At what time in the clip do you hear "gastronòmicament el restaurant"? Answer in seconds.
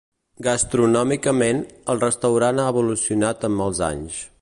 0.45-2.65